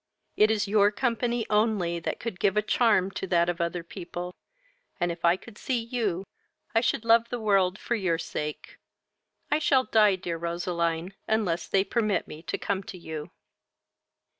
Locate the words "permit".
11.83-12.27